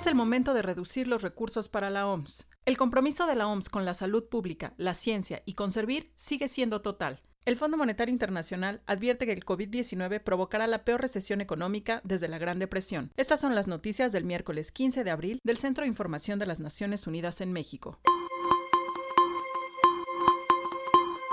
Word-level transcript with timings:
es 0.00 0.06
el 0.06 0.14
momento 0.14 0.54
de 0.54 0.62
reducir 0.62 1.06
los 1.06 1.20
recursos 1.20 1.68
para 1.68 1.90
la 1.90 2.06
OMS. 2.06 2.46
El 2.64 2.78
compromiso 2.78 3.26
de 3.26 3.34
la 3.34 3.46
OMS 3.46 3.68
con 3.68 3.84
la 3.84 3.92
salud 3.92 4.24
pública, 4.30 4.72
la 4.78 4.94
ciencia 4.94 5.42
y 5.44 5.52
con 5.52 5.72
servir 5.72 6.10
sigue 6.16 6.48
siendo 6.48 6.80
total. 6.80 7.20
El 7.44 7.58
Fondo 7.58 7.76
Monetario 7.76 8.10
Internacional 8.10 8.80
advierte 8.86 9.26
que 9.26 9.32
el 9.32 9.44
COVID-19 9.44 10.22
provocará 10.22 10.66
la 10.66 10.86
peor 10.86 11.02
recesión 11.02 11.42
económica 11.42 12.00
desde 12.02 12.28
la 12.28 12.38
Gran 12.38 12.58
Depresión. 12.58 13.12
Estas 13.18 13.40
son 13.40 13.54
las 13.54 13.66
noticias 13.66 14.10
del 14.10 14.24
miércoles 14.24 14.72
15 14.72 15.04
de 15.04 15.10
abril 15.10 15.38
del 15.44 15.58
Centro 15.58 15.82
de 15.82 15.88
Información 15.88 16.38
de 16.38 16.46
las 16.46 16.60
Naciones 16.60 17.06
Unidas 17.06 17.42
en 17.42 17.52
México. 17.52 18.00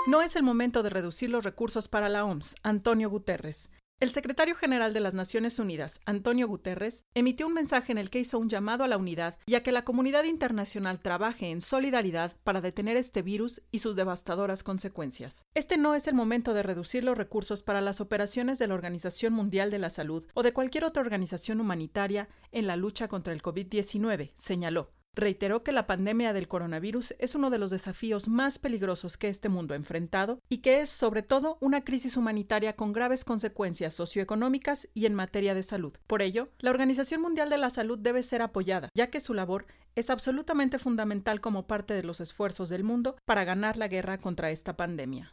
No 0.06 0.20
es 0.20 0.36
el 0.36 0.42
momento 0.42 0.82
de 0.82 0.90
reducir 0.90 1.30
los 1.30 1.44
recursos 1.44 1.88
para 1.88 2.10
la 2.10 2.26
OMS, 2.26 2.54
Antonio 2.62 3.08
Guterres. 3.08 3.70
El 4.00 4.10
secretario 4.10 4.54
general 4.54 4.92
de 4.92 5.00
las 5.00 5.12
Naciones 5.12 5.58
Unidas, 5.58 6.00
Antonio 6.06 6.46
Guterres, 6.46 7.04
emitió 7.14 7.48
un 7.48 7.54
mensaje 7.54 7.90
en 7.90 7.98
el 7.98 8.10
que 8.10 8.20
hizo 8.20 8.38
un 8.38 8.48
llamado 8.48 8.84
a 8.84 8.88
la 8.88 8.96
unidad 8.96 9.36
y 9.44 9.56
a 9.56 9.64
que 9.64 9.72
la 9.72 9.84
comunidad 9.84 10.22
internacional 10.22 11.00
trabaje 11.00 11.50
en 11.50 11.60
solidaridad 11.60 12.36
para 12.44 12.60
detener 12.60 12.96
este 12.96 13.22
virus 13.22 13.60
y 13.72 13.80
sus 13.80 13.96
devastadoras 13.96 14.62
consecuencias. 14.62 15.46
Este 15.54 15.78
no 15.78 15.96
es 15.96 16.06
el 16.06 16.14
momento 16.14 16.54
de 16.54 16.62
reducir 16.62 17.02
los 17.02 17.18
recursos 17.18 17.64
para 17.64 17.80
las 17.80 18.00
operaciones 18.00 18.60
de 18.60 18.68
la 18.68 18.74
Organización 18.74 19.32
Mundial 19.32 19.72
de 19.72 19.80
la 19.80 19.90
Salud 19.90 20.24
o 20.32 20.44
de 20.44 20.52
cualquier 20.52 20.84
otra 20.84 21.02
organización 21.02 21.60
humanitaria 21.60 22.28
en 22.52 22.68
la 22.68 22.76
lucha 22.76 23.08
contra 23.08 23.32
el 23.32 23.42
COVID-19, 23.42 24.30
señaló 24.34 24.92
reiteró 25.18 25.62
que 25.62 25.72
la 25.72 25.86
pandemia 25.86 26.32
del 26.32 26.48
coronavirus 26.48 27.14
es 27.18 27.34
uno 27.34 27.50
de 27.50 27.58
los 27.58 27.70
desafíos 27.70 28.28
más 28.28 28.58
peligrosos 28.58 29.16
que 29.16 29.28
este 29.28 29.48
mundo 29.48 29.74
ha 29.74 29.76
enfrentado 29.76 30.40
y 30.48 30.58
que 30.58 30.80
es 30.80 30.88
sobre 30.88 31.22
todo 31.22 31.58
una 31.60 31.84
crisis 31.84 32.16
humanitaria 32.16 32.76
con 32.76 32.92
graves 32.92 33.24
consecuencias 33.24 33.94
socioeconómicas 33.94 34.88
y 34.94 35.06
en 35.06 35.14
materia 35.14 35.54
de 35.54 35.62
salud. 35.62 35.92
Por 36.06 36.22
ello, 36.22 36.48
la 36.58 36.70
Organización 36.70 37.20
Mundial 37.20 37.50
de 37.50 37.58
la 37.58 37.70
Salud 37.70 37.98
debe 37.98 38.22
ser 38.22 38.42
apoyada, 38.42 38.88
ya 38.94 39.10
que 39.10 39.20
su 39.20 39.34
labor 39.34 39.66
es 39.94 40.10
absolutamente 40.10 40.78
fundamental 40.78 41.40
como 41.40 41.66
parte 41.66 41.94
de 41.94 42.04
los 42.04 42.20
esfuerzos 42.20 42.68
del 42.68 42.84
mundo 42.84 43.16
para 43.24 43.44
ganar 43.44 43.76
la 43.76 43.88
guerra 43.88 44.18
contra 44.18 44.50
esta 44.50 44.76
pandemia. 44.76 45.32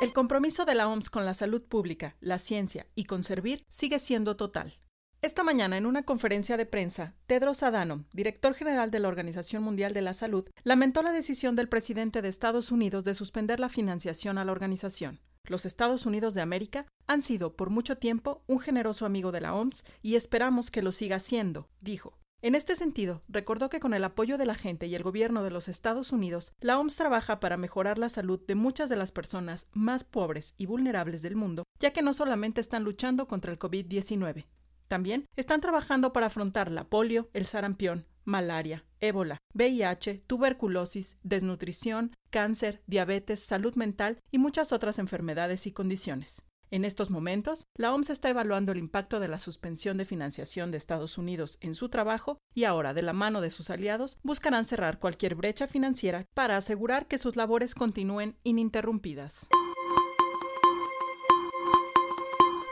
El 0.00 0.12
compromiso 0.12 0.64
de 0.64 0.74
la 0.74 0.88
OMS 0.88 1.10
con 1.10 1.24
la 1.24 1.34
salud 1.34 1.62
pública, 1.62 2.16
la 2.20 2.38
ciencia 2.38 2.86
y 2.94 3.04
con 3.04 3.24
servir 3.24 3.64
sigue 3.68 3.98
siendo 3.98 4.36
total. 4.36 4.78
Esta 5.26 5.42
mañana, 5.42 5.76
en 5.76 5.86
una 5.86 6.04
conferencia 6.04 6.56
de 6.56 6.66
prensa, 6.66 7.16
Tedros 7.26 7.64
Adhanom, 7.64 8.04
director 8.12 8.54
general 8.54 8.92
de 8.92 9.00
la 9.00 9.08
Organización 9.08 9.64
Mundial 9.64 9.92
de 9.92 10.00
la 10.00 10.12
Salud, 10.12 10.48
lamentó 10.62 11.02
la 11.02 11.10
decisión 11.10 11.56
del 11.56 11.68
presidente 11.68 12.22
de 12.22 12.28
Estados 12.28 12.70
Unidos 12.70 13.02
de 13.02 13.12
suspender 13.12 13.58
la 13.58 13.68
financiación 13.68 14.38
a 14.38 14.44
la 14.44 14.52
organización. 14.52 15.18
Los 15.42 15.66
Estados 15.66 16.06
Unidos 16.06 16.34
de 16.34 16.42
América 16.42 16.86
han 17.08 17.22
sido 17.22 17.56
por 17.56 17.70
mucho 17.70 17.98
tiempo 17.98 18.44
un 18.46 18.60
generoso 18.60 19.04
amigo 19.04 19.32
de 19.32 19.40
la 19.40 19.52
OMS 19.52 19.82
y 20.00 20.14
esperamos 20.14 20.70
que 20.70 20.80
lo 20.80 20.92
siga 20.92 21.18
siendo, 21.18 21.68
dijo. 21.80 22.16
En 22.40 22.54
este 22.54 22.76
sentido, 22.76 23.24
recordó 23.26 23.68
que 23.68 23.80
con 23.80 23.94
el 23.94 24.04
apoyo 24.04 24.38
de 24.38 24.46
la 24.46 24.54
gente 24.54 24.86
y 24.86 24.94
el 24.94 25.02
gobierno 25.02 25.42
de 25.42 25.50
los 25.50 25.66
Estados 25.66 26.12
Unidos, 26.12 26.52
la 26.60 26.78
OMS 26.78 26.94
trabaja 26.94 27.40
para 27.40 27.56
mejorar 27.56 27.98
la 27.98 28.10
salud 28.10 28.38
de 28.46 28.54
muchas 28.54 28.88
de 28.88 28.94
las 28.94 29.10
personas 29.10 29.66
más 29.72 30.04
pobres 30.04 30.54
y 30.56 30.66
vulnerables 30.66 31.20
del 31.20 31.34
mundo, 31.34 31.64
ya 31.80 31.92
que 31.92 32.02
no 32.02 32.12
solamente 32.12 32.60
están 32.60 32.84
luchando 32.84 33.26
contra 33.26 33.50
el 33.50 33.58
COVID-19, 33.58 34.44
también 34.88 35.26
están 35.36 35.60
trabajando 35.60 36.12
para 36.12 36.26
afrontar 36.26 36.70
la 36.70 36.84
polio, 36.84 37.28
el 37.32 37.46
sarampión, 37.46 38.06
malaria, 38.24 38.84
ébola, 39.00 39.38
VIH, 39.54 40.24
tuberculosis, 40.26 41.16
desnutrición, 41.22 42.14
cáncer, 42.30 42.82
diabetes, 42.86 43.40
salud 43.40 43.74
mental 43.76 44.18
y 44.30 44.38
muchas 44.38 44.72
otras 44.72 44.98
enfermedades 44.98 45.66
y 45.66 45.72
condiciones. 45.72 46.42
En 46.70 46.84
estos 46.84 47.10
momentos, 47.10 47.64
la 47.76 47.94
OMS 47.94 48.10
está 48.10 48.28
evaluando 48.28 48.72
el 48.72 48.78
impacto 48.78 49.20
de 49.20 49.28
la 49.28 49.38
suspensión 49.38 49.98
de 49.98 50.04
financiación 50.04 50.72
de 50.72 50.78
Estados 50.78 51.16
Unidos 51.16 51.58
en 51.60 51.74
su 51.74 51.88
trabajo 51.88 52.38
y 52.54 52.64
ahora, 52.64 52.92
de 52.92 53.02
la 53.02 53.12
mano 53.12 53.40
de 53.40 53.50
sus 53.50 53.70
aliados, 53.70 54.18
buscarán 54.24 54.64
cerrar 54.64 54.98
cualquier 54.98 55.36
brecha 55.36 55.68
financiera 55.68 56.24
para 56.34 56.56
asegurar 56.56 57.06
que 57.06 57.18
sus 57.18 57.36
labores 57.36 57.76
continúen 57.76 58.36
ininterrumpidas. 58.42 59.48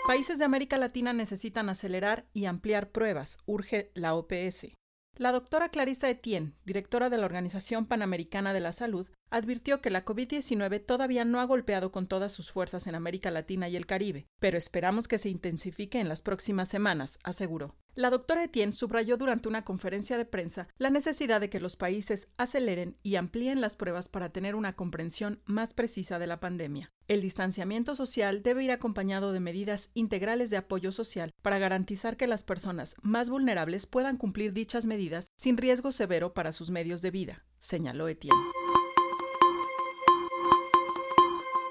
Países 0.07 0.39
de 0.39 0.45
América 0.45 0.77
Latina 0.77 1.15
necesitan 1.15 1.71
acelerar 1.71 2.27
y 2.35 2.45
ampliar 2.45 2.91
pruebas, 2.91 3.39
urge 3.47 3.91
la 3.95 4.15
OPS. 4.15 4.75
La 5.17 5.33
doctora 5.33 5.71
Clarissa 5.71 6.11
Etienne, 6.11 6.53
directora 6.67 7.09
de 7.09 7.17
la 7.17 7.25
Organización 7.25 7.87
Panamericana 7.87 8.53
de 8.53 8.61
la 8.61 8.73
Salud, 8.73 9.09
advirtió 9.31 9.81
que 9.81 9.89
la 9.89 10.05
COVID-19 10.05 10.85
todavía 10.85 11.25
no 11.25 11.41
ha 11.41 11.45
golpeado 11.45 11.91
con 11.91 12.07
todas 12.07 12.35
sus 12.35 12.53
fuerzas 12.53 12.87
en 12.87 12.97
América 12.97 13.31
Latina 13.31 13.71
y 13.71 13.77
el 13.77 13.87
Caribe, 13.87 14.27
pero 14.41 14.59
esperamos 14.59 15.09
que 15.09 15.17
se 15.17 15.31
intensifique 15.31 16.01
en 16.01 16.11
las 16.11 16.21
próximas 16.21 16.69
semanas, 16.69 17.19
aseguró. 17.25 17.75
La 17.97 18.11
doctora 18.11 18.43
Etienne 18.43 18.73
subrayó 18.73 19.17
durante 19.17 19.49
una 19.49 19.65
conferencia 19.65 20.19
de 20.19 20.25
prensa 20.25 20.67
la 20.79 20.91
necesidad 20.91 21.41
de 21.41 21.49
que 21.49 21.61
los 21.61 21.77
países 21.77 22.27
aceleren 22.37 22.99
y 23.05 23.15
amplíen 23.15 23.61
las 23.61 23.77
pruebas 23.77 24.09
para 24.09 24.31
tener 24.31 24.57
una 24.57 24.75
comprensión 24.75 25.41
más 25.45 25.75
precisa 25.75 26.19
de 26.19 26.27
la 26.27 26.41
pandemia. 26.41 26.91
El 27.07 27.21
distanciamiento 27.21 27.95
social 27.95 28.43
debe 28.43 28.65
ir 28.65 28.73
acompañado 28.73 29.33
de 29.33 29.39
medidas 29.39 29.91
integrales 29.95 30.51
de 30.51 30.57
apoyo 30.57 30.91
social 30.91 31.31
para 31.41 31.59
garantizar 31.59 32.17
que 32.17 32.27
las 32.27 32.43
personas 32.43 32.97
más 33.03 33.31
vulnerables 33.31 33.87
puedan 33.87 34.17
cumplir 34.17 34.53
dichas 34.53 34.87
medidas 34.87 35.29
sin 35.37 35.57
riesgo 35.57 35.93
severo 35.93 36.35
para 36.35 36.51
sus 36.51 36.71
medios 36.71 37.01
de 37.01 37.13
vida, 37.13 37.45
señaló 37.61 38.09
Etienne. 38.09 38.43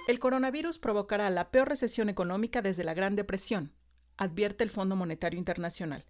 El 0.07 0.19
coronavirus 0.19 0.79
provocará 0.79 1.29
la 1.29 1.51
peor 1.51 1.67
recesión 1.67 2.07
económica 2.07 2.61
desde 2.61 2.85
la 2.85 2.93
Gran 2.93 3.17
Depresión, 3.17 3.73
advierte 4.15 4.63
el 4.63 4.69
Fondo 4.69 4.95
Monetario 4.95 5.37
Internacional. 5.37 6.05